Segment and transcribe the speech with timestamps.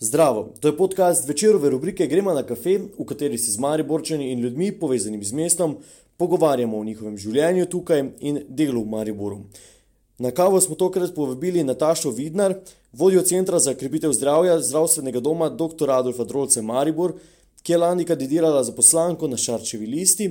[0.00, 4.40] Zdravo, to je podcast večerove rubrike Gremo na kafe, v kateri se z Mariborčani in
[4.40, 5.76] ljudmi povezanimi z mestom
[6.16, 9.40] pogovarjamo o njihovem življenju tukaj in delu v Mariboru.
[10.18, 12.54] Na kavo smo tokrat povabili Natašo Vidnar,
[12.92, 15.90] vodjo Centra za krepitev zdravja zdravstvenega doma dr.
[15.90, 17.16] Adolfa Drolce Maribor,
[17.62, 20.30] ki je lani kandidirala za poslanko na Šarčevi listi,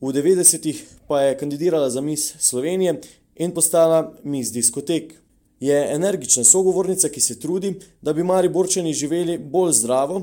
[0.00, 2.98] v 90-ih pa je kandidirala za mis Slovenije
[3.36, 5.14] in postala mis diskotek
[5.60, 10.22] je energična sogovornica, ki se trudi, da bi mari borčani živeli bolj zdravo,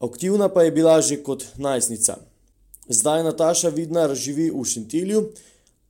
[0.00, 2.16] aktivna pa je bila že kot najstnica.
[2.88, 5.24] Zdaj Nataša Vidnar živi v Šintilju,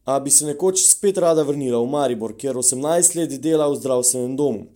[0.06, 4.36] a bi se nekoč spet rada vrnila v Maribor, kjer 18 let dela v zdravstvenem
[4.36, 4.66] domu.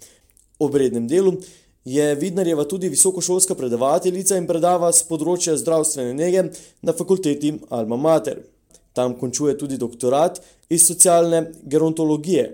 [0.58, 1.36] Ob rednem delu
[1.84, 6.50] je Vidnarjeva tudi visokošolska predavateljica in predava z področja zdravstvene nege
[6.82, 8.42] na fakulteti Alma Mater.
[8.92, 12.48] Tam končuje tudi doktorat iz socialne gerontologije.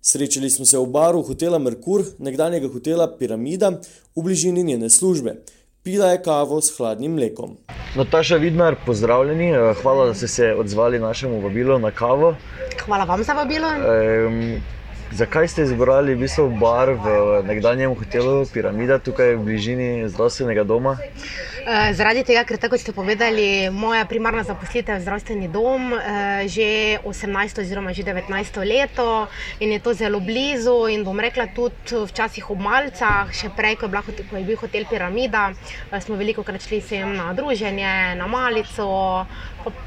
[0.00, 3.70] Srečali smo se v baru hotela Merkur, nekdanjega hotela Piramida,
[4.16, 5.34] v bližini njene službe.
[5.82, 7.56] Pila je kavo s hladnim mlekom.
[7.96, 12.34] Nataša Vidmar, pozdravljeni, eh, hvala, da ste se odzvali našemu vabilu na kavo.
[12.84, 13.68] Hvala vam za vabilo.
[13.68, 14.62] Um,
[15.12, 20.94] zakaj ste izbrali v bistvu bar v nekdanjem hotelu Piramida, tukaj v bližini zdravstvenega doma?
[21.00, 21.57] Eh,
[21.92, 27.60] zaradi tega, ker tako ste povedali, moja primarna zaposlitev je zdravstveni dom eh, že 18
[27.60, 28.32] oziroma že 19
[28.64, 29.28] leto
[29.60, 30.88] in je to zelo blizu.
[30.88, 34.56] In bom rekla tudi včasih v Malcah, še prej, ko je, bila, ko je bil
[34.56, 35.52] hotel Piramida,
[35.92, 39.26] eh, smo veliko krat šli sem na druženje, na malico.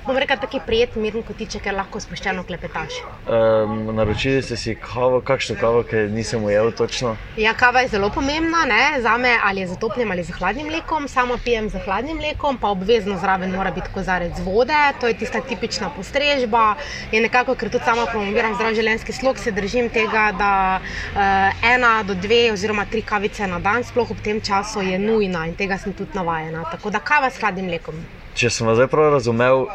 [0.06, 3.00] Bom rekla, taki prijeten, miren kotiček, ker lahko sproščeno klepetaš.
[3.26, 7.16] Um, naročili ste si kavo, kakšno kavo, ker nisem ujel točno?
[7.40, 9.02] Ja, kava je zelo pomembna, ne?
[9.02, 12.58] za me ali je z toplim ali z hladnim mlekom, samo pijem z hladnim mlekom,
[12.58, 16.75] pa obvezno zraven mora biti kozarec vode, to je tista tipična postrežba.
[17.11, 21.94] In nekako, ker tudi sama promoviram zdrav življenjski slog, se držim tega, da uh, ena
[22.03, 25.80] do dve oziroma tri kavice na dan, sploh ob tem času, je nujna in tega
[25.80, 26.66] sem tudi navajena.
[26.72, 28.03] Tako da kava s hladnim mlekom.
[28.35, 29.66] Če sem vas zdaj prav razumel,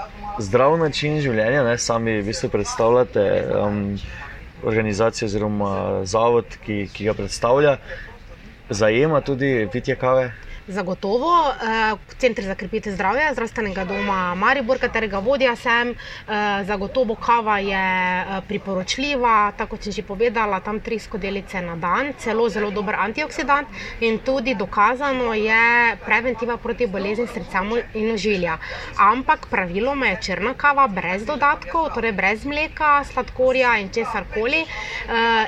[0.40, 3.26] zdrav način življenja, ne sami vi ste predstavljate.
[3.56, 3.82] Um,
[4.66, 5.70] Organizacija oziroma
[6.08, 7.74] zavod, ki, ki ga predstavlja,
[8.72, 10.30] zajema tudi pitje kave.
[10.68, 17.58] Zagotovo, eh, Center za krepitev zdravja, zdravstvenega doma Maribor, katerega vodja sem, eh, zagotovo kava
[17.58, 22.94] je eh, priporočljiva, tako sem že povedala, tam tri skodelice na dan, celo zelo dober
[22.94, 23.68] antioksidant
[24.00, 27.62] in tudi dokazano je preventiva proti bolezni srca
[27.94, 28.58] in ožilja.
[28.98, 34.64] Ampak praviloma je črna kava brez dodatkov, torej brez mleka, sladkorja in česar koli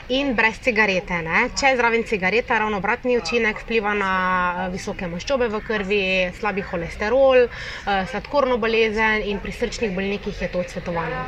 [0.09, 1.23] in brez cigarete.
[1.23, 1.49] Ne?
[1.59, 6.03] Če je zraven cigareta, ravno obratni učinek vpliva na visoke maščobe v krvi,
[6.39, 11.27] slabi holesterol, eh, sladkorno bolezen in pri srčnih bolnikih je to odsvetovano.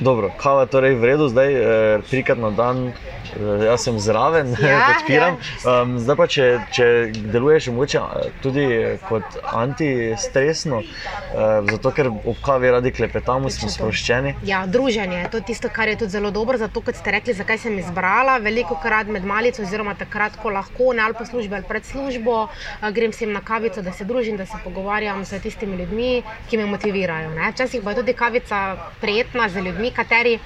[0.00, 1.62] Dobro, kava je torej v redu, zdaj eh,
[2.10, 5.38] trikrat na dan, eh, jaz sem zraven, ja, podpiram.
[5.64, 5.82] Ja.
[5.82, 6.86] Um, zdaj pa, če, če
[7.34, 8.02] deluješ moče
[8.42, 8.66] tudi
[9.08, 14.36] kot antistresno, uh, zato ker ob kavi radi klepetamo, smo sproščeni.
[14.46, 16.58] Ja, druženje je to tisto, kar je tudi zelo dobro.
[16.62, 20.92] Zato, kot ste rekli, zakaj sem izbrala, veliko krat med malico, oziroma takrat, ko lahko,
[20.94, 24.38] ne ali po službi ali pred službo, uh, grem sem na kavico, da se družim,
[24.38, 27.34] da se pogovarjam s tistimi ljudmi, ki me motivirajo.
[27.34, 27.50] Ne?
[27.50, 28.62] Včasih pa je tudi kavica
[29.02, 30.40] prijetna za ljudmi kateri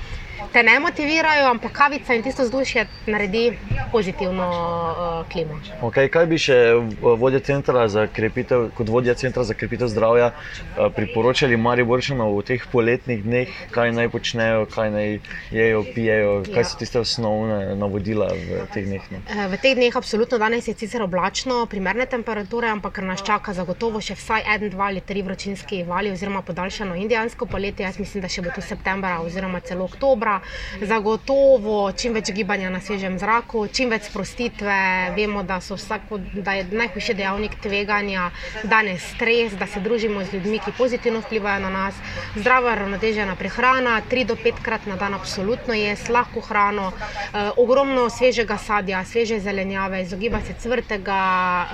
[0.53, 3.59] te ne motivirajo, ampak kavica in tisto vzdušje naredi
[3.93, 5.59] pozitivno uh, klimo.
[5.83, 6.57] Okay, kaj bi še
[7.01, 12.65] vodja centra za krepitev, kot vodja centra za krepitev zdravja uh, priporočali Mariborčanom v teh
[12.73, 15.09] poletnih dneh, kaj naj počnejo, kaj naj
[15.53, 16.69] jejo, pijejo, kaj ja.
[16.69, 19.05] so tiste osnovne navodila v teh dneh?
[19.13, 19.23] No?
[19.29, 24.01] Eh, v teh dneh absolutno danes je sicer oblačno, primerne temperature, ampak nas čaka zagotovo
[24.01, 27.87] še vsaj en, dva ali tri vročinski vali oziroma podaljšano indijansko poletje.
[27.87, 29.89] Jaz mislim, da še bo to septembra oziroma celo
[30.23, 30.41] oktobra
[30.81, 34.75] zagotovo čim več gibanja na svežem zraku, čim več sprostitve.
[35.17, 38.31] Vemo, da, vsako, da je najhujši dejavnik tveganja
[38.65, 41.99] danes stres, da se družimo z ljudmi, ki pozitivno vplivajo na nas.
[42.37, 48.59] Zdrava, ravnotežena prehrana, tri do petkrat na dan, absolutno je lahko hrano, e, ogromno svežega
[48.59, 51.21] sadja, sveže zelenjave, izogiba se cvrtega,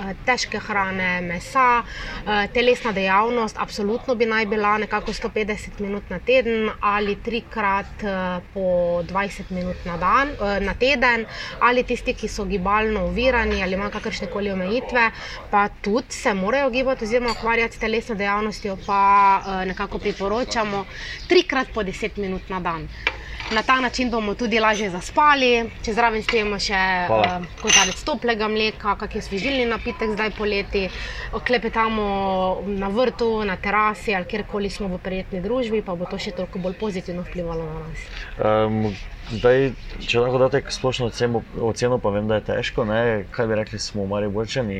[0.09, 6.19] e, težke hrane, mesa, e, telesna dejavnost, absolutno bi naj bila nekako 150 minut na
[6.19, 8.05] teden ali trikrat
[8.53, 11.25] po 20 minut na, dan, eh, na teden,
[11.59, 15.11] ali tisti, ki so gibalno ovirani ali imajo kakršne koli omejitve,
[15.51, 19.01] pa tudi se morajo gibati oziroma ukvarjati s telesno dejavnostjo, pa
[19.39, 20.85] eh, nekako priporočamo
[21.27, 22.87] trikrat po 10 minut na dan.
[23.51, 26.79] Na ta način bomo tudi lažje zaspali, če zraven stejemo še
[27.09, 30.83] uh, kozarec toplega mleka, kakšen svežilni napitek zdaj poleti,
[31.33, 32.05] klepetamo
[32.67, 36.61] na vrtu, na terasi ali kjerkoli smo v prijetni družbi, pa bo to še toliko
[36.61, 38.05] bolj pozitivno vplivalo na nas.
[38.37, 38.93] Um,
[39.33, 39.71] zdaj,
[40.05, 42.85] če lahko date splošno oceno, oceno, pa vem, da je težko.
[42.85, 43.25] Ne?
[43.33, 44.79] Kaj bi rekli, smo mari boljšani,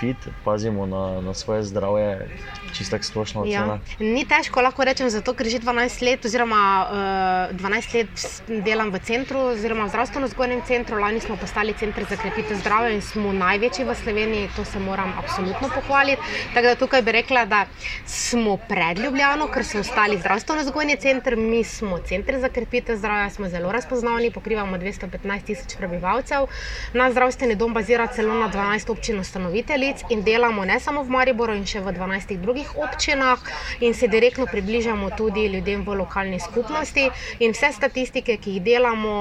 [0.00, 2.28] fit, pazimo na, na svoje zdravje,
[2.74, 3.78] čisto tako splošno ocena.
[3.78, 4.02] Ja.
[4.02, 8.07] Ni težko, lahko rečem, zato ker že 12 let, oziroma uh, 12 let
[8.48, 10.98] delam v centru, oziroma v zdravstveno-zgojnem centru.
[10.98, 15.12] Lani smo postali center za krepitev zdravja in smo največji v Sloveniji, to se moram
[15.18, 16.22] absolutno pohvaliti.
[16.54, 17.66] Tako da tukaj bi rekla, da
[18.06, 23.48] smo pred Ljubljano, ker so ostali zdravstveno-zgojni center, mi smo center za krepitev zdravja, smo
[23.48, 26.48] zelo razpoznavni, pokrivamo 215 tisoč prebivalcev.
[26.94, 31.54] Naš zdravstveni dom bazira celo na 12 občin ustanoviteljic in delamo ne samo v Mariboru
[31.54, 33.38] in še v 12 drugih občinah
[33.80, 37.10] in se direktno približamo tudi ljudem v lokalni skupnosti.
[37.38, 39.14] In vse statistike, ki jih delamo,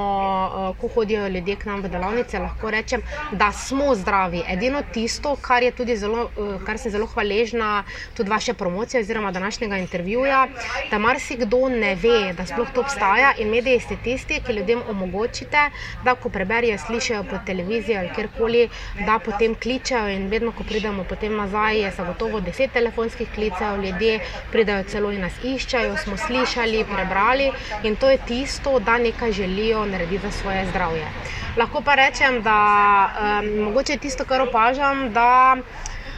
[0.74, 3.02] eh, ko hodijo ljudje k nam v delavnice, lahko rečem,
[3.32, 4.44] da smo zdravi.
[4.48, 5.64] Edino tisto, kar,
[5.96, 7.84] zelo, eh, kar sem zelo hvaležna,
[8.16, 10.48] tudi vaše promocije oziroma današnjega intervjuja,
[10.92, 15.70] da marsikdo ne ve, da sploh to obstaja in mediji ste tisti, ki ljudem omogočite,
[16.04, 18.70] da ko preberijo, slišijo po televiziji ali kjerkoli,
[19.06, 24.20] da potem kličejo in vedno, ko pridemo potem nazaj, je zagotovo deset telefonskih klicev, ljudje
[24.52, 27.52] pridajo celo in nas iščejo, smo slišali, prebrali
[27.84, 31.08] in to je tisto, da nekaj želijo narediti za svoje zdravje.
[31.58, 32.60] Lahko pa rečem, da
[33.10, 35.58] um, mogoče tisto, kar opažam, da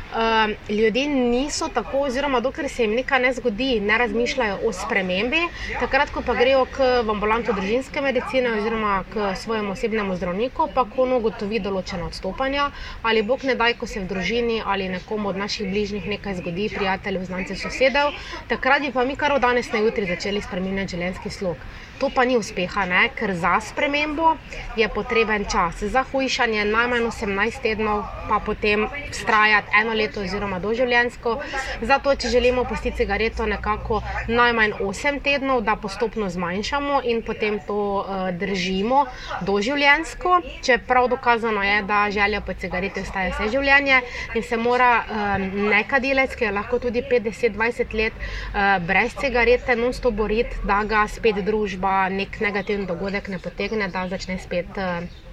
[0.10, 5.42] Um, ljudje niso tako, oziroma dokler se jim nekaj ne zgodi, ne razmišljajo o spremembi.
[5.80, 10.86] Takrat, ko pa grejo k v ambulanto družinske medicine oziroma k svojemu osebnemu zdravniku, pa
[10.96, 12.72] ko ugotovi določena odstopanja
[13.04, 16.72] ali bog ne daj, ko se v družini ali nekomu od naših bližnjih nekaj zgodi,
[16.74, 18.10] prijateljev, znancev, sosedov,
[18.48, 21.70] takrat bi pa mi kar od danes na jutri začeli spremenjati življenjski slog.
[22.00, 23.10] To pa ni uspeha, ne?
[23.12, 24.38] ker za spremembo
[24.80, 25.84] je potreben čas.
[25.84, 28.88] Za hujšanje najmanj 18 tednov, pa potem
[29.20, 31.36] trajati eno leto oziroma doživljenjsko.
[31.82, 37.80] Zato, če želimo pustiti cigareto nekako najmanj 8 tednov, da postopno zmanjšamo in potem to
[38.00, 39.06] uh, držimo
[39.42, 40.42] doživljenjsko.
[40.66, 44.02] Čeprav dokazano je, da želja po cigareti ostaja vse življenje
[44.36, 50.14] in se mora um, nekadilec, ki je lahko tudi 50-20 let uh, brez cigarete, non-stop
[50.14, 54.78] boriti, da ga spet družba, nek negativen dogodek ne potegne, da začne spet.
[54.78, 55.29] Uh,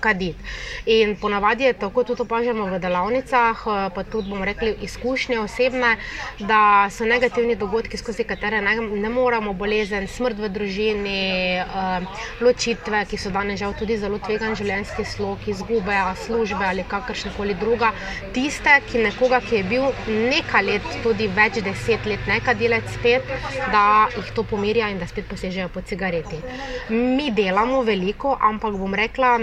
[0.00, 0.38] kaditi.
[0.86, 5.96] In ponavadi je tako tudi opažamo v delavnicah, eh, pa tudi bomo rekli izkušnje osebne,
[6.38, 11.18] da so negativni dogodki, skozi katere ne, ne moramo, bolezen, smrt v družini,
[11.58, 12.00] eh,
[12.40, 17.54] ločitve, ki so danes žal tudi zelo tvegan življenjski slog, izgube službe ali kakršne koli
[17.54, 17.92] druga.
[18.32, 23.24] Tiste, ki nekoga, ki je bil nekaj let, tudi več deset let nekadilec spet,
[23.72, 26.40] da jih to pomirja in da spet posežejo po cigareti.
[26.90, 29.36] Mi delamo veliko, ampak bom rekla,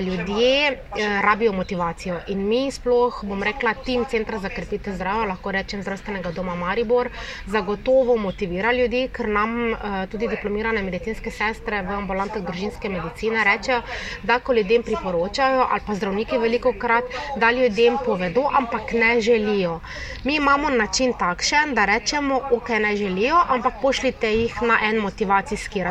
[0.00, 2.20] ljudje eh, rabijo motivacijo.
[2.28, 7.08] In mi, sploh, bom rekla, tim Centra za krepitev zdravja, lahko rečem zdravstvenega doma Maribor,
[7.46, 13.82] zagotovo motivira ljudi, ker nam eh, tudi diplomirane medicinske sestre v ambulantah družinske medicine rečejo,
[14.22, 17.04] da ko ljudem priporočajo, ali pa zdravniki veliko krat,
[17.36, 19.80] da ljudem povedo, ampak ne želijo.
[20.24, 25.80] Mi imamo način takšen, da rečemo, ok, ne želijo, ampak pošljite jih na en motivacijski
[25.80, 25.84] eh,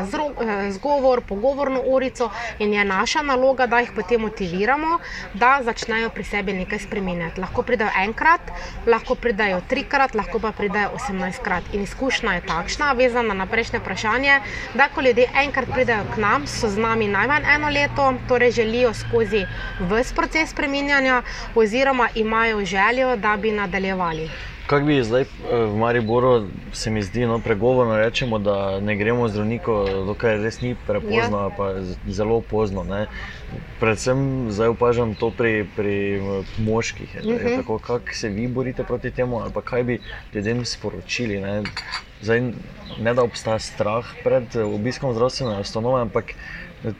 [0.45, 2.29] razgovor, pogovorno urico
[2.59, 4.99] in je naša naloga, da jih potem motiviramo,
[5.33, 7.41] da začnejo pri sebi nekaj spremenjati.
[7.41, 8.51] Lahko pridajo enkrat,
[8.85, 11.73] lahko pridajo trikrat, lahko pa pridajo 18krat.
[11.73, 14.39] In izkušnja je takšna, vezana na prejšnje vprašanje,
[14.73, 18.93] da ko ljudje enkrat pridajo k nam, so z nami najmanj eno leto, torej želijo
[18.93, 19.45] skozi
[19.79, 21.21] vse proces spreminjanja,
[21.55, 24.29] oziroma imajo željo, da bi nadaljevali.
[24.67, 25.27] Kaj bi zdaj eh,
[25.65, 29.71] v Mariboru, se mi zdi, no, pregovorno rečemo, da ne gremo zdravniku,
[30.05, 31.49] dokaj res ni prepozno, ja.
[31.57, 31.69] pa
[32.07, 32.83] zelo pozno.
[32.83, 33.05] Ne.
[33.79, 37.15] Predvsem zdaj opažam to pri, pri eh, moških.
[37.15, 37.47] Uh Mhm.
[37.47, 37.57] -huh.
[37.57, 39.99] tako, Kako se vi borite proti temu, ali pa kaj bi
[40.33, 41.39] ljudem sporočili?
[41.39, 41.63] Ne,
[42.21, 42.41] zdaj,
[42.99, 46.25] ne da obstaja strah pred eh, obiskom zdravstvene ustanove, ampak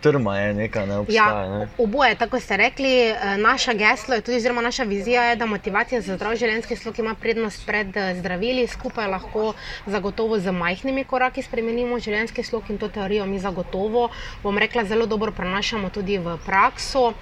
[0.01, 1.43] trma je neka, ne obstaja.
[1.43, 1.67] Ja, Ne.
[1.77, 6.01] oboje, tako ste rekli, eh, naša geslo je tudi, oziroma naša vizija je, da motivacija
[6.01, 8.67] za zdrav življenjski slog ima prednost pred eh, zdravili.
[8.67, 9.53] Skupaj lahko
[9.85, 14.09] zagotovo z majhnimi koraki spremenimo življenjski slog in to teorijo mi zagotovo,
[14.43, 17.13] bom rekla, zelo dobro prenašamo tudi v prakso.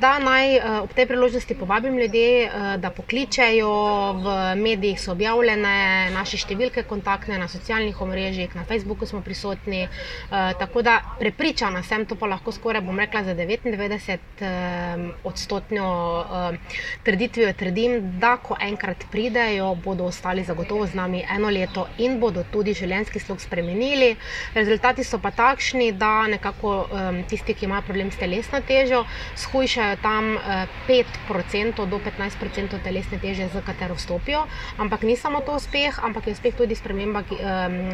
[0.00, 2.48] Da naj eh, ob tej priložnosti povabim ljudi,
[2.78, 3.72] da pokličejo,
[4.12, 9.88] v medijih so objavljene naše številke kontaktne, na socialnih omrežjih, na Facebooku smo prisotni.
[10.30, 15.86] Tako da prepričana sem, to pa lahko skoraj bom rekla za 99 um, odstotno
[16.20, 16.58] um,
[17.04, 22.44] trditvijo trdim, da ko enkrat pridejo, bodo ostali zagotovo z nami eno leto in bodo
[22.52, 24.16] tudi življenjski slog spremenili.
[24.54, 29.04] Rezultati so pa takšni, da nekako um, tisti, ki imajo problem s telesno težo,
[29.36, 34.44] shujšajo tam uh, 5% do 15% telesne teže, za katero vstopijo.
[34.78, 37.22] Ampak ni samo to uspeh, ampak je uspeh tudi sprememba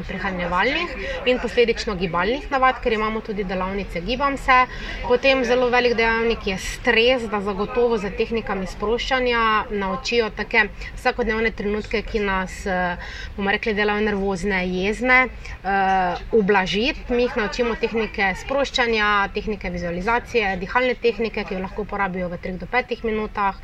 [0.09, 0.95] prehranjevalnih
[1.27, 4.67] in posledično gibalnih navad, ker imamo tudi delavnice minutice gibam se.
[5.09, 12.03] Potem zelo velik dejavnik je stres, da zagotovo za tehnikami sproščanja naučijo take vsakodnevne trenutke,
[12.03, 12.97] ki nas, eh,
[13.37, 15.29] bomo rekli, delajo nervozne, jezne,
[15.65, 17.01] uh, ublažiti.
[17.09, 22.59] Mi jih naučimo tehnike sproščanja, tehnike vizualizacije, dihalne tehnike, ki jo lahko uporabijo v 3
[22.59, 23.57] do 5 minutah.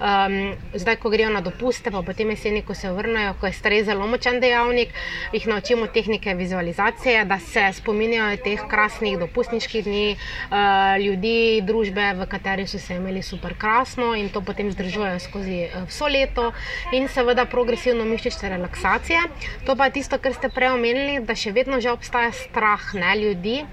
[0.00, 3.86] Um, zdaj, ko grejo na dopuste, pa potem jeseni, ko se vrnejo, ko je stres
[3.86, 4.92] zelo močen dejavnik,
[5.32, 12.26] jih naučimo tehnike vizualizacije, da se spominjajo teh krasnih dopustniških dni, uh, ljudi, družbe, v
[12.30, 16.52] kateri so se imeli super krasno in to potem zdržujejo skozi uh, vso leto,
[16.92, 19.20] in seveda progresivno mišične relaksacije.
[19.66, 23.16] To pa je tisto, kar ste prej omenili, da še vedno že obstaja strah ne,
[23.16, 23.64] ljudi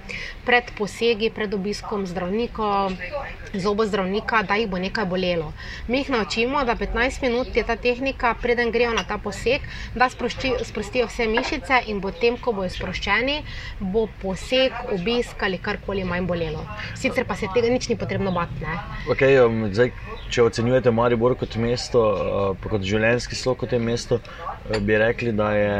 [0.45, 2.89] pred posegi, pred obiskom zdravnika,
[3.53, 5.53] zobozdravnika, da jih bo nekaj bolelo.
[5.87, 9.61] Mi jih naučimo, da 15 minut je ta tehnika, preden grejo na ta poseg,
[9.95, 13.43] da sprošči, sprostijo vse mišice in potem, ko bojo sproščeni,
[13.79, 16.63] bo poseg, obisk ali karkoli manj bolelo.
[16.97, 18.65] Sicer pa se tega nič ni potrebno bati.
[19.13, 19.91] Okay, um, zdaj,
[20.33, 22.01] če ocenjujete Maribor kot mesto,
[22.57, 25.77] uh, kot življenjski slog kot je mesto, uh, bi rekli, da je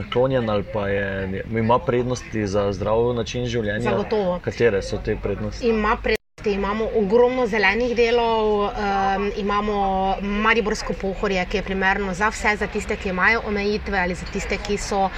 [0.00, 3.90] naklonjen ali pa je, ima prednosti za zdrav način življenja.
[3.90, 4.40] Zagotovo.
[4.48, 5.68] Katere so te prednosti?
[5.68, 6.21] Ima prednosti.
[6.50, 12.96] Imamo ogromno zelenih delov, um, imamo Mariborsko pohorje, ki je primerno za vse, za tiste,
[12.96, 15.12] ki imajo omejitve ali za tiste, ki so uh,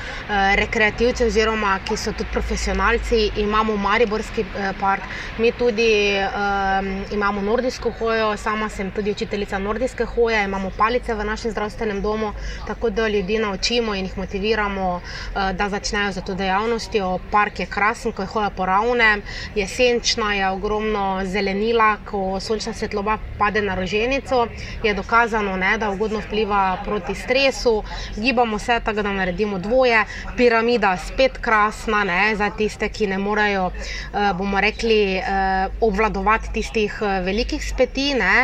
[0.54, 3.30] rekreativci oziroma ki so tudi profesionalci.
[3.36, 5.02] Imamo Mariborski uh, park,
[5.38, 5.88] mi tudi
[6.20, 12.02] um, imamo nordijsko hojo, sama sem tudi učiteljica nordijske hoje, imamo palice v našem zdravstvenem
[12.02, 12.32] domu,
[12.66, 17.18] tako da ljudi naučimo in jih motiviramo, uh, da začnejo za to dejavnostjo.
[17.30, 19.22] Park je krasen, ko je hoja po ravnem,
[19.54, 24.46] je senčna, je ogromno zelenila, ko sončna svetloba pade na roženico,
[24.82, 27.82] je dokazano, ne, da ugodno vpliva proti stresu.
[28.16, 30.04] Gibamo se tako, da naredimo dvoje.
[30.36, 36.98] Piramida spet krasna, ne, za tiste, ki ne morejo, uh, bomo rekli, uh, obvladovati tistih
[37.02, 38.34] uh, velikih speti, ne,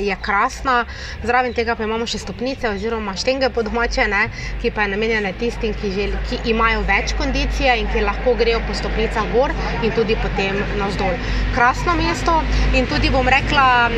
[0.00, 0.84] je krasna.
[1.24, 4.28] Zraven tega pa imamo še stopnice oziroma štenge po domače, ne,
[4.62, 8.60] ki pa je namenjene tistim, ki, želi, ki imajo več kondicije in ki lahko grejo
[8.68, 11.16] po stopnicah gor in tudi potem navzdol.
[11.54, 12.42] Krasno mesto
[12.72, 13.88] in tudi bom rekla,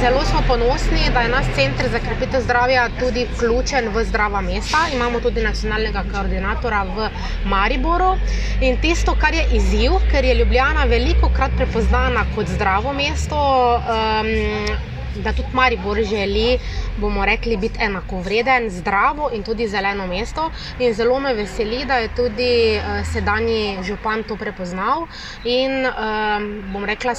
[0.00, 4.78] zelo smo ponosni, da je naš center za krepitev zdravja tudi vključen v zdrava mesta.
[4.94, 7.08] Imamo tudi nacionalnega koordinatora v
[7.44, 8.16] Mariboru
[8.60, 13.40] in tisto, kar je izziv, ker je Ljubljana veliko krat prepoznana kot zdravo mesto.
[13.76, 16.58] Um, Da tudi Maribor želi,
[16.96, 20.50] bomo rekli, biti enakovreden, zdravo in tudi zeleno mesto.
[20.78, 25.06] In zelo me veseli, da je tudi uh, sedanji župan to prepoznal.
[25.44, 27.14] In um, bom rekla,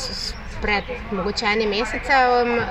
[0.62, 2.66] pred mogoče enim mesecem uh,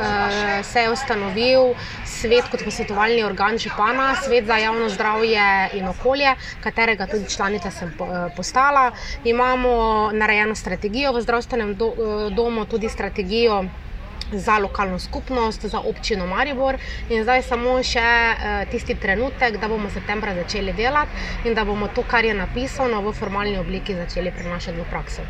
[0.62, 7.06] se je ustanovil svet kot posvetovalni organ župana, svet za javno zdravje in okolje, katerega
[7.06, 7.92] tudi članica sem
[8.36, 8.90] postala.
[9.24, 11.92] Imamo narejeno strategijo v zdravstvenem do,
[12.30, 13.64] domu, tudi strategijo
[14.32, 16.78] za lokalno skupnost, za občino Maribor.
[17.10, 21.88] In zdaj samo še uh, tisti trenutek, da bomo septembra začeli delati in da bomo
[21.88, 25.22] to, kar je napisano, v formalni obliki začeli prenašati v prakso.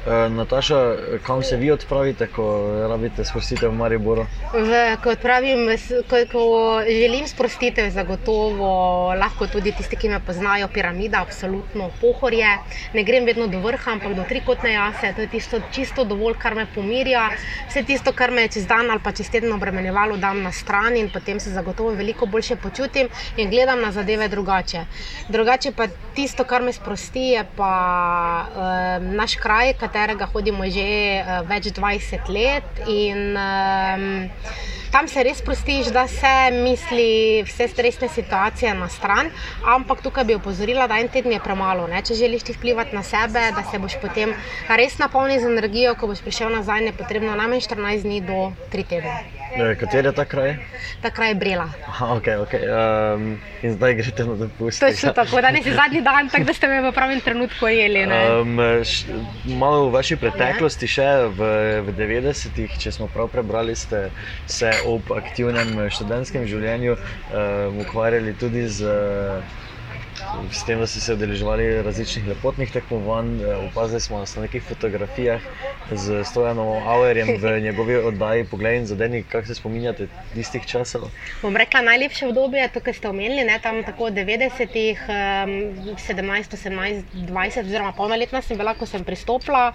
[0.00, 2.44] Uh, Nataša, kam se vi odpravite, ko
[2.88, 4.24] rabite sprostitev v Mariboru?
[4.54, 5.68] V, ko, odpravim,
[6.08, 6.44] ko, ko
[6.88, 8.70] želim sprostitev, zagotovo
[9.14, 12.48] lahko tudi tisti, ki me poznajo, piramida, absolutno pohorje.
[12.94, 15.12] Ne grem vedno do vrha, ampak do trikotne jase.
[15.16, 17.28] To je tisto čisto dovolj, kar me pomirja.
[17.68, 20.52] Vse tisto, kar me me je čez dan ali pa čez teden obremenjevalo, dam na
[20.52, 24.84] stran in potem se zagotovo veliko bolje počutim in gledam na zadeve drugače.
[25.28, 27.74] Drugače pa tisto, kar me sprosti, je pa
[28.48, 30.88] um, naš kraj, katerega hodimo že
[31.20, 32.84] uh, več 20 let.
[32.88, 39.30] In, um, Tam se res prostiš, da se misli vse stresne situacije na stran,
[39.62, 41.86] ampak tukaj bi opozorila, da en teden je premalo.
[41.86, 42.02] Ne?
[42.02, 44.34] Če želiš ti vplivati na sebe, da se boš potem
[44.68, 48.90] res napolnil z energijo, ko boš prišel nazaj, je potrebno najmanj 14 dni do 3
[48.90, 49.39] tedne.
[49.50, 50.54] Kateri je ta kraj?
[51.02, 51.68] Ta kraj je Brela.
[51.86, 52.62] Aha, okay, okay.
[52.70, 54.80] Um, in zdaj greš na dopust.
[54.80, 58.04] Točno tako, danes je zadnji dan, tako da ste me v pravem trenutku jeli.
[58.04, 59.10] Um, š,
[59.44, 61.50] malo v vaši preteklosti, še v,
[61.82, 64.10] v 90-ih, če smo prav prebrali, ste
[64.46, 68.86] se ob aktivnem študentskem življenju um, ukvarjali tudi z.
[68.86, 69.68] Uh,
[70.52, 73.42] s tem, da so se udeleževali različnih lepotnih tekmovanj.
[73.42, 75.40] Eh, opazili smo na nekih fotografijah
[75.92, 81.08] z Stojanom Auerjem v njegovi oddaji Poglej in zadeni, kako se spominjate tistih časov.
[81.42, 87.02] Bom rekla, najlepše obdobje je to, kar ste omenili, ne, tam tako 90-ih, 17, 18,
[87.14, 89.72] 20, oziroma polnoletna sem bila, ko sem pristopila.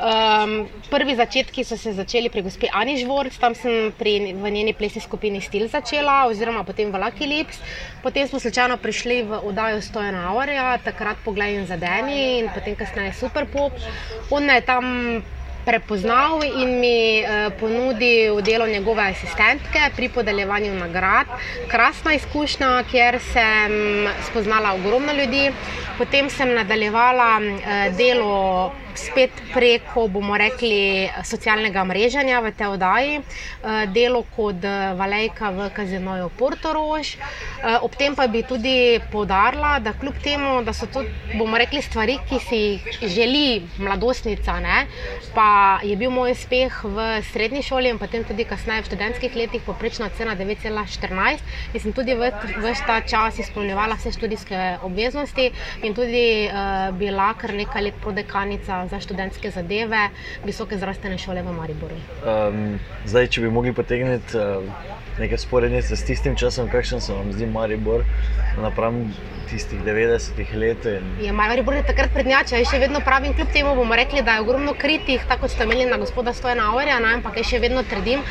[0.00, 4.72] Um, prvi začetki so se začeli pri gospe Ani Žvorc, tam sem pri, v njeni
[4.72, 7.58] plesni skupini Stil začela, oziroma potem v Lucky Lips.
[8.02, 12.74] Potem smo slučajno prišli v oddajo oddajo Stojena Aurija, takrat Poglej in Zadeni in potem
[12.74, 13.72] kasneje Superpop.
[14.30, 15.22] On je tam
[15.64, 21.26] prepoznal in mi uh, ponudil delo njegove asistentke pri podeljevanju nagrad.
[21.68, 25.52] Krasna izkušnja, kjer sem spoznala ogromno ljudi.
[25.98, 33.86] Potem sem nadaljevala uh, delo spet preko, bomo rekli, socialnega mreženja v tej oddaji, eh,
[33.94, 37.16] delo kot eh, valejka v kazinoju Portorož.
[37.16, 41.04] Eh, ob tem pa bi tudi povdarila, da kljub temu, da so to,
[41.34, 44.86] bomo rekli, stvari, ki si jih želi mladostnica, ne,
[45.34, 49.62] pa je bil moj uspeh v srednji šoli in potem tudi kasneje v študentskih letih
[49.66, 55.50] poprečna cena 9,14 in sem tudi v, v ta čas izpolnjevala vse študijske obveznosti
[55.82, 60.08] in tudi uh, bila kar nekaj let prodekanica za študentske zadeve
[60.44, 61.98] Visoke zdravstvene šole v Mariboru.
[62.22, 64.64] Um, zdaj, če bi mogli potegniti uh,
[65.18, 68.04] nekaj sporednice s tistim časom, kakšen se vam zdi Maribor,
[68.60, 69.04] napram
[69.50, 70.86] tistih 90-ih let.
[70.86, 71.10] In...
[71.24, 74.44] Ja, Maribor je takrat prednjačil, jaz še vedno pravim, kljub temu bomo rekli, da je
[74.44, 78.22] ogromno kritih, tako ste imeli na gospoda Stojena Aurija, ampak jaz še vedno trdim,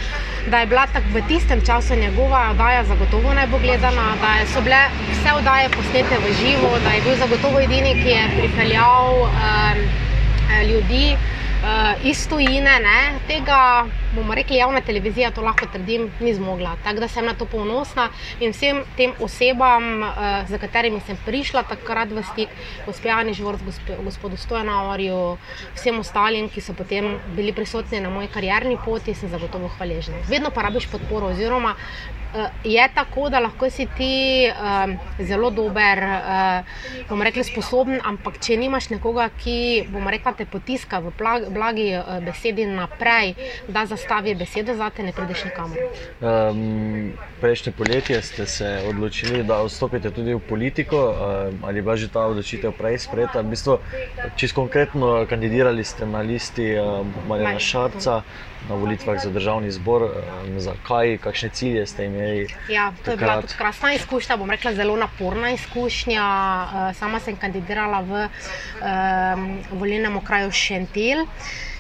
[0.50, 4.82] da je bila tak v tistem času njegova oddaja zagotovo najbolj gledana, da so bile
[5.12, 9.28] vse oddaje posnete v živo, da je bil zagotovo edini, ki je pripeljal.
[9.28, 10.09] Um,
[10.70, 13.00] ljudi uh, iz tujine, ne?
[13.28, 13.86] tega
[14.20, 16.76] bomo rekli, javna televizija, to lahko trdim, ni zmogla.
[16.84, 18.10] Tako da sem na to ponosna
[18.40, 22.54] in vsem tem osebam, uh, za katerimi sem prišla takrat v stik,
[22.86, 23.66] gospejani Žvorc,
[24.04, 25.20] gospodu Stojanovarju,
[25.78, 30.24] vsem ostalim, ki so potem bili prisotni na moji karjerni poti, sem zagotovo hvaležna.
[30.30, 31.76] Vedno pa rabiš podporo oziroma
[32.30, 34.90] Uh, je tako, da lahko si ti uh,
[35.26, 41.10] zelo dober, uh, bomo rekli, sposoben, ampak če nimaš nekoga, ki rekla, te potiska v
[41.50, 43.34] blagi uh, besedi naprej,
[43.68, 45.78] da zastavi besedo za te, ne prideš nikamor.
[46.22, 52.10] Um, prejšnje poletje ste se odločili, da vstopite tudi v politiko, uh, ali pa že
[52.10, 53.42] ta odločitev prej sprejeta.
[53.42, 53.80] V bistvu,
[54.36, 58.22] čisto konkretno kandidirali ste na listi uh, Marjana Šarca
[58.70, 62.48] na volitvah za državni zbor, um, zakaj, kakšne cilje ste imeli?
[62.70, 63.20] Ja, to takrat?
[63.20, 66.26] je bila tudi krasna izkušnja, bom rekla, zelo naporna izkušnja.
[66.26, 69.48] Uh, sama sem kandidirala v um,
[69.80, 71.26] volilnem okraju Šentil.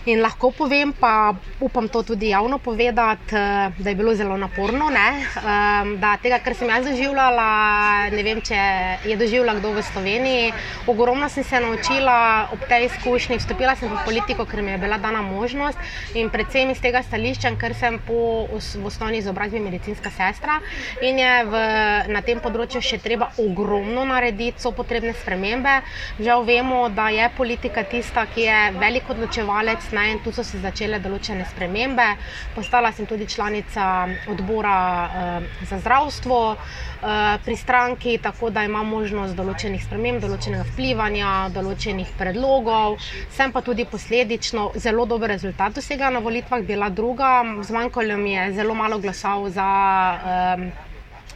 [0.07, 4.85] In lahko povem, pa upam to tudi javno povedati, eh, da je bilo zelo naporno.
[4.87, 8.55] Um, da tega, kar sem jaz doživljala, ne vem, če
[9.03, 10.53] je doživljala kdo v Sloveniji.
[10.87, 13.37] Ogromno sem se naučila ob tej izkušnji.
[13.37, 15.77] Vstopila sem v politiko, ker mi je bila dana možnost
[16.15, 18.47] in predvsem iz tega stališča, ker sem po
[18.85, 20.61] osnovni izobrazbi medicinska sestra
[21.01, 21.63] in je v,
[22.07, 25.81] na tem področju še treba ogromno narediti, so potrebne spremembe.
[26.19, 30.59] Žal vemo, da je politika tista, ki je velik odločevalec ne, in tu so se
[30.59, 32.07] začele določene spremembe.
[32.55, 34.75] Postala sem tudi članica odbora
[35.05, 42.13] uh, za zdravstvo uh, pri stranki, tako da imam možnost določenih sprememb, določenega vplivanja, določenih
[42.19, 42.99] predlogov.
[43.35, 48.51] Sem pa tudi posledično zelo dober rezultat vsega na volitvah, bila druga, zmanjkalo mi je
[48.59, 49.69] zelo malo glasov za.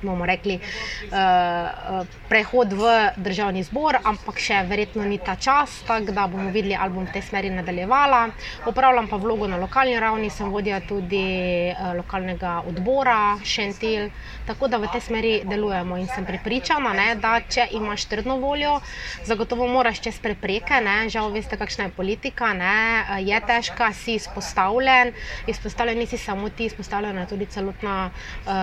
[0.03, 2.83] Uh, bomo rekli, uh, prehod v
[3.17, 7.15] državni zbor, ampak še verjetno ni ta čas, tako da bomo videli, ali bom v
[7.15, 8.27] tej smeri nadaljevala.
[8.69, 11.23] Upravljam pa vlogo na lokalni ravni, sem vodja tudi
[11.71, 14.11] uh, lokalnega odbora Šentil,
[14.47, 18.77] tako da v tej smeri delujemo in sem prepričana, ne, da če imaš trdno voljo,
[19.25, 20.81] zagotovo moraš čez prepreke.
[20.83, 25.13] Ne, žal, veste, kakšna je politika, ne, je težka, si izpostavljen,
[25.47, 28.53] izpostavljen nisi samo ti, izpostavljena je tudi celotna uh,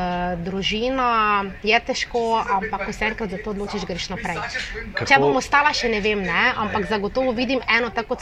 [0.45, 1.30] družina
[1.63, 4.39] je težko, ampak ko se enkrat za to odločiš, greš naprej.
[4.95, 5.09] Kako?
[5.09, 8.19] Če bom ostala, še ne vem, ne, ampak zagotovo vidim eno tako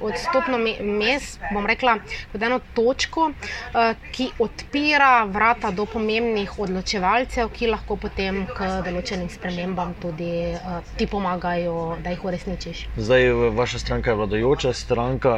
[0.00, 1.98] odstopno mes, bom rekla,
[2.32, 9.30] kot eno točko, uh, ki odpira vrata do pomembnih odločevalcev, ki lahko potem k določenim
[9.32, 12.86] spremembam tudi uh, ti pomagajo, da jih uresničiš.
[12.96, 15.34] Zdaj, vaša stranka je vladajoča stranka,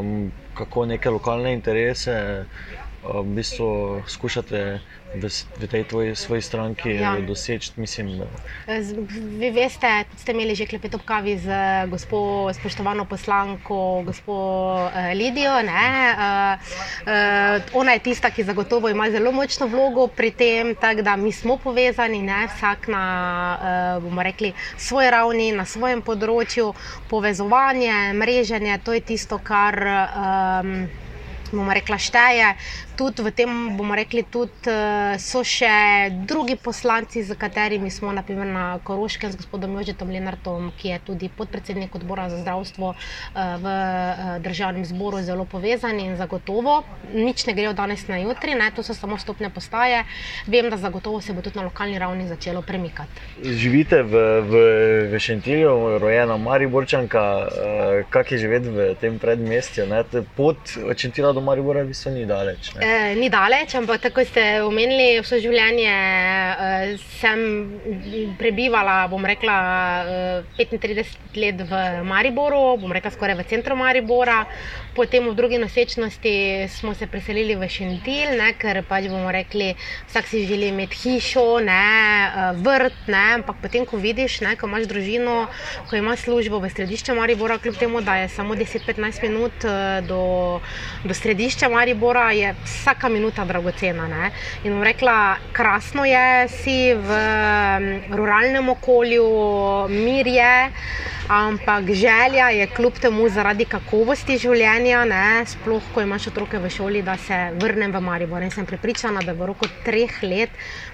[0.00, 2.44] um, kako neke lokalne interese
[3.02, 4.78] v bistvu skušate
[5.18, 5.24] v,
[5.58, 7.18] v tej tvoji, svoji stranki ja.
[7.18, 7.74] doseči?
[7.76, 8.22] Mislim,
[9.38, 11.50] Vi veste, ste imeli že klepet ob kavi z
[11.90, 14.34] gospo, spoštovano poslanko, gospo
[14.86, 15.50] uh, Lidijo.
[15.52, 21.16] Uh, uh, ona je tista, ki zagotovo ima zelo močno vlogo pri tem, tako da
[21.16, 22.46] mi smo povezani, ne?
[22.54, 23.04] vsak na
[24.00, 26.72] bomo rekli, svoji ravni, na svojem področju,
[27.10, 29.76] povezovanje, mreženje, to je tisto, kar.
[30.14, 30.88] Um,
[31.52, 32.56] bomo rekla, šteje.
[32.96, 38.46] Tudi v tem, bomo rekli, tudi, uh, so še drugi poslanci, z katerimi smo naprimer,
[38.46, 42.98] na Koroškem z gospodom Jožetom Lenartom, ki je tudi podpredsednik odbora za zdravstvo uh,
[43.62, 46.82] v uh, državnem zboru, zelo povezani in zagotovo.
[47.14, 48.70] Nič ne grejo danes na jutri, ne?
[48.74, 50.04] to so samo stopne postaje.
[50.46, 53.24] Vem, da zagotovo se bo tudi na lokalni ravni začelo premikati.
[53.42, 54.14] Živite v,
[54.46, 54.62] v,
[55.12, 57.24] v Šentilju, rojena Mariborčanka,
[58.10, 59.86] kak je živeti v tem predmestju?
[59.86, 60.04] Ne?
[60.36, 62.74] Pot od Šentilja do Maribora v bistvu ni daleč.
[62.74, 62.81] Ne?
[62.82, 67.38] Eh, ni daleč, ampak tako ste omenili, vse življenje eh, sem
[68.40, 69.58] prebivala, bom rekla,
[70.58, 74.40] eh, 35 let v Mariboru, bom rekla skoraj v centru Maribora.
[74.92, 79.72] Potem v drugi nosečnosti smo se preselili v Šentil, ne, ker pač bomo rekli,
[80.10, 81.86] vsak si želi imeti hišo, ne,
[82.26, 85.46] eh, vrt, ne, ampak potem, ko vidiš, ne, ko imaš družino,
[85.86, 90.58] ko imaš službo v središču Maribora, kljub temu, da je samo 10-15 minut eh, do,
[91.06, 94.08] do središča Maribora, je vsaka minuta dragocena.
[94.08, 94.32] Ne.
[94.64, 97.08] In bom rekla, krasno je si v
[98.10, 99.28] ruralnem okolju,
[99.92, 100.54] mir je.
[101.28, 107.02] Ampak želja je kljub temu zaradi kakovosti življenja, ne, sploh ko imaš otroke v šoli,
[107.06, 108.42] da se vrnem v Maribor.
[108.42, 110.50] In sem prepričana, da v roku treh let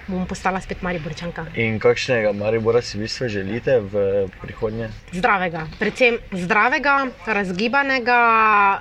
[0.07, 1.47] bom postala spet Mariborčanka.
[1.57, 4.93] In kakšnega Maribora si vi želite v prihodnje?
[5.17, 8.21] Zdravega, predvsem zdravega, razgibanega.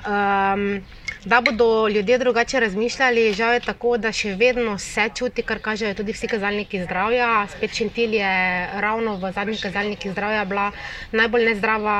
[0.05, 3.33] Um, da bodo ljudje drugače razmišljali.
[3.33, 7.47] Žal je tako, da še vedno se čuti, kar kažejo tudi vsi kazalniki zdravja.
[7.51, 8.31] Spet Šentil je
[8.81, 10.71] ravno v zadnjih kazalnikih zdravja bila
[11.13, 11.97] najbolj nezdrava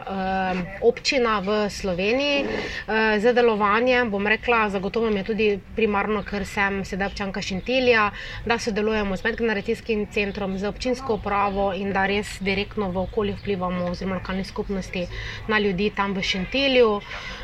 [0.00, 2.44] uh, občina v Sloveniji.
[2.44, 8.10] Uh, z delovanjem, bom rekla, zagotovo mi je tudi primarno, ker sem sedaj občanka Šentilja,
[8.44, 13.88] da sodelujemo z medgeneracijskim centrom, z občinsko upravo in da res direktno v okolje vplivamo,
[13.90, 15.06] oziroma lokalne skupnosti,
[15.48, 17.00] na ljudi tam v Šentilju.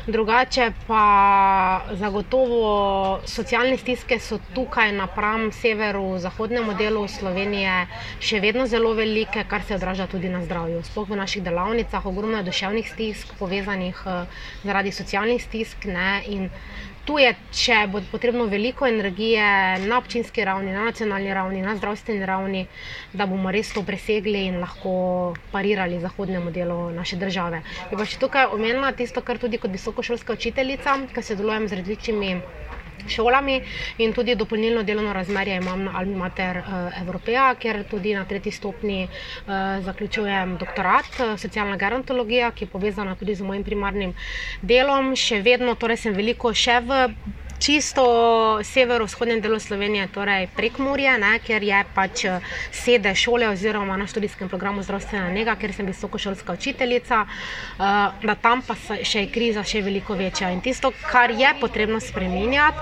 [0.07, 1.14] Drugače pa
[1.99, 7.87] zagotovo socialne stiske so tukaj napram severu, zahodnemu delu Slovenije
[8.19, 10.83] še vedno zelo velike, kar se odraža tudi na zdravju.
[10.83, 15.85] Sploh v naših delavnicah ogromno je duševnih stisk povezanih uh, zaradi socialnih stisk.
[15.85, 16.21] Ne,
[17.05, 19.45] Tu je, če bo potrebno veliko energije
[19.83, 22.63] na občinski ravni, na nacionalni ravni, na zdravstveni ravni,
[23.13, 24.93] da bomo res to presegli in lahko
[25.51, 27.61] parirali zahodnemu delu naše države.
[27.91, 31.81] Je pa še tukaj omenila tisto, kar tudi kot visokošolska učiteljica, ki se delujem z
[31.81, 32.33] različnimi
[33.07, 33.61] šolami
[33.97, 36.65] in tudi dopolnilno delovno razmerje imam na Almi Mater uh,
[37.01, 39.53] Evropeja, kjer tudi na tretji stopni uh,
[39.85, 44.13] zaključujem doktorat uh, socialna gerontologija, ki je povezana tudi z mojim primarnim
[44.61, 45.15] delom.
[45.15, 47.03] Še vedno torej sem veliko še v
[47.65, 48.05] čisto
[48.63, 54.05] severovzhodnem delu Slovenije, torej prek Murje, ne, ker je pač eh, sede šole oziroma na
[54.07, 57.85] študijskem programu zdravstvena njega, ker sem visokošolska učiteljica, uh,
[58.21, 60.51] da tam pa še je kriza še veliko večja.
[60.53, 62.77] In tisto, kar je potrebno spremenjati,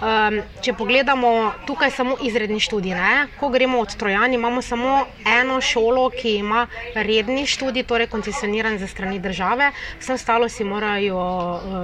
[0.00, 1.30] um, če pogledamo
[1.68, 6.66] tukaj samo izredni študij, ne, ko gremo od Trojani, imamo samo eno šolo, ki ima
[6.94, 9.70] redni študij, torej koncesioniran za strani države,
[10.00, 11.22] vse ostalo si morajo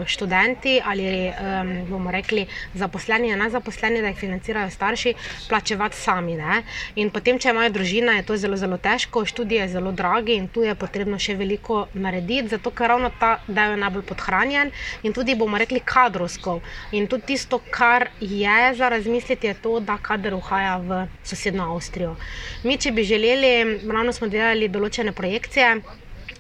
[0.07, 1.31] študenti ali
[1.89, 5.14] bomo rekli, rekli, zaposleni in nezaposleni, da jih financirajo starši,
[5.48, 6.37] plačevati sami.
[6.37, 6.62] Ne?
[6.96, 10.48] In potem, če imajo družina, je to zelo, zelo težko, študije je zelo dragi in
[10.48, 14.70] tu je potrebno še veliko narediti, zato ker ravno ta del je najbolj podhranjen
[15.03, 16.61] in tudi bomo rekli kadrovsko.
[16.92, 22.16] In tudi tisto, kar je za razmisliti, je to, da kader uhaja v sosedno Avstrijo.
[22.64, 25.74] Mi, če bi želeli, ravno smo delali določene projekcije,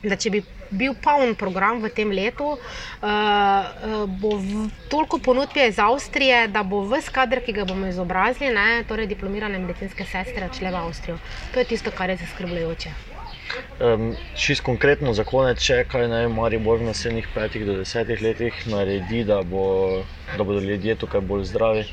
[0.02, 2.54] da če bi bil poln program v tem letu.
[3.02, 8.52] Uh, bo v, toliko ponudb iz Avstrije, da bo vse kader, ki ga bomo izobrazili,
[8.54, 11.20] ne, torej diplomirane medicinske sestre, odšle v Avstrijo.
[11.54, 12.94] To je tisto, kar je zaskrbljujoče.
[13.82, 18.54] Um, Čisto konkretno za konec, če kaj naj Maribor v naslednjih petih do desetih letih
[18.70, 20.04] naredi, da, bo,
[20.36, 21.84] da bodo ljudje tukaj bolj zdravi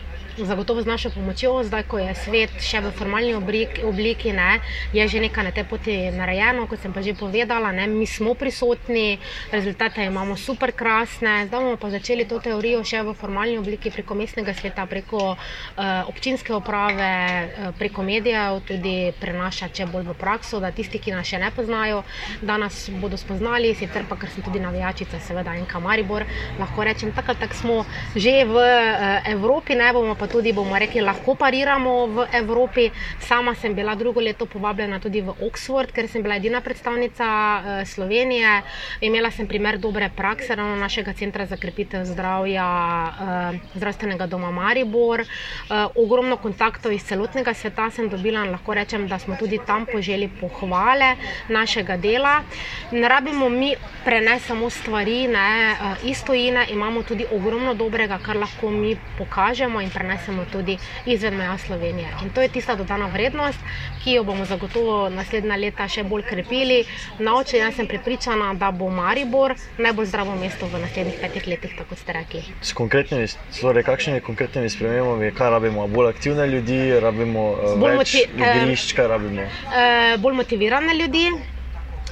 [0.45, 4.62] zagotovo z našo pomočjo, zdaj ko je svet še v formalni obliki, obliki ne,
[4.93, 7.73] je že nekaj na tej poti narejeno, kot sem pa že povedala.
[7.73, 9.17] Ne, mi smo prisotni,
[9.50, 11.47] rezultate imamo super krasne.
[11.50, 16.10] Zdaj bomo pa začeli to teorijo še v formalni obliki preko mestnega sveta, preko uh,
[16.12, 21.28] občinske uprave, uh, preko medijev, tudi prenašati če bolj v prakso, da tisti, ki nas
[21.28, 22.04] še ne poznajo,
[22.41, 26.26] da nas bodo spoznali, sicer pa ker sem tudi navijačica, seveda in kamaribor,
[26.62, 27.84] lahko rečem, tako tak smo
[28.15, 32.90] že v uh, Evropi, ne bomo pa tudi, bomo rekli, lahko pariramo v Evropi.
[33.20, 37.88] Sama sem bila drugo leto povabljena tudi v Oxford, ker sem bila edina predstavnica uh,
[37.88, 38.62] Slovenije.
[39.02, 45.24] Imela sem primer dobre prakse ravno našega centra za krepitev zdravja, uh, zdravstvenega doma Maribor.
[45.24, 49.86] Uh, ogromno kontaktov iz celotnega sveta sem dobila in lahko rečem, da smo tudi tam
[49.86, 51.16] poželi pohvale
[51.50, 52.44] našega dela.
[52.92, 53.74] Ne rabimo mi
[54.06, 59.82] prenesti samo stvari ne, uh, iz tojine, imamo tudi ogromno dobrega, kar lahko mi pokažemo
[59.82, 60.17] in prenesemo
[60.52, 62.10] tudi izven meja Slovenije.
[62.24, 63.60] In to je tista dodana vrednost,
[64.04, 66.84] ki jo bomo zagotovo naslednja leta še bolj krepili.
[67.20, 71.76] Na oči jaz sem prepričana, da bo Maribor najbolj zdravo mesto v naslednjih petih letih,
[71.78, 72.44] tako ste rekli.
[72.62, 73.28] S konkretnimi,
[73.60, 75.88] torej, kakšnimi konkretnimi spremembami, kaj rabimo?
[75.88, 79.46] Bolj aktivne ljudi, rabimo uh, bolj več igrišč, kaj rabimo?
[79.68, 81.30] Uh, bolj motivirane ljudi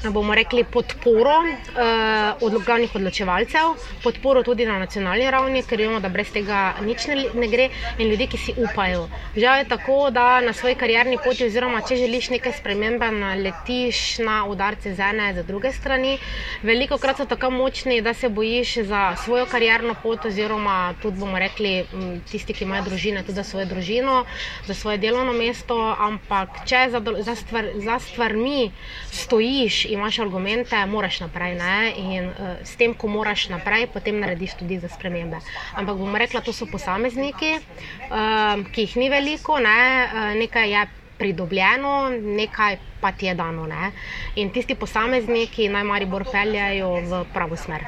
[0.03, 6.10] bomo rekli, podporo uh, od glavnih odločevalcev, podporo tudi na nacionalni ravni, ker vemo, da
[6.10, 9.08] brez tega nič ne, ne gre, in ljudi, ki si upajo.
[9.36, 13.10] Žal je tako, da na svoji karjerni poti, oziroma če želiš nekaj spremembe,
[13.41, 16.17] letiš na udarce z ene, z druge strani.
[16.63, 21.39] Veliko krat so tako močni, da se bojiš za svojo karjerno pot, oziroma tudi bomo
[21.39, 21.86] rekli,
[22.31, 24.25] tisti, ki imajo družine, tudi za svojo družino,
[24.67, 25.77] za svoje delovno mesto.
[25.99, 28.71] Ampak če za, za, stvar, za stvarmi
[29.12, 31.56] stojiš imaš argumente, moraš naprej.
[31.56, 31.93] Ne?
[31.98, 35.39] In uh, s tem, ko moraš naprej, potem narediš tudi za spremembe.
[35.76, 37.56] Ampak bom rekla, to so posamezniki,
[38.10, 39.80] uh, ki jih ni veliko, ne?
[40.06, 40.86] uh, nekaj je
[41.17, 43.67] pridobljeno, nekaj pa ti je dano.
[43.67, 43.91] Ne?
[44.36, 47.86] In tisti posamezniki naj mari bolj peljajo v pravo smer.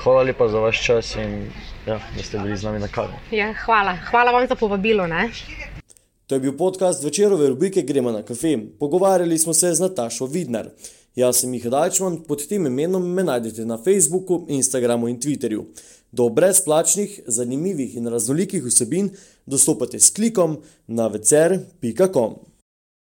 [0.00, 1.50] Hvala lepa za vaš čas in
[1.86, 3.12] ja, da ste bili z nami na kavi.
[3.30, 3.96] Ja, hvala.
[4.10, 5.06] hvala vam za povabilo.
[5.06, 5.28] Ne?
[6.26, 8.56] To je bil podcast večerove rubrike Gremo na kafe.
[8.78, 10.68] Pogovarjali smo se z Natašo Vidnar.
[11.16, 15.64] Jaz sem Miha Dajčman, pod tem imenom me najdete na Facebooku, Instagramu in Twitterju.
[16.12, 19.10] Do brezplačnih, zanimivih in raznolikih vsebin
[19.46, 22.49] dostopate s klikom na večer.com.